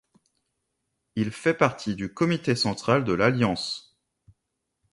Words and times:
Il 1.15 1.29
fait 1.29 1.53
partie 1.53 1.93
du 1.93 2.11
comité 2.11 2.55
central 2.55 3.03
de 3.03 3.13
l'Alliance. 3.13 3.99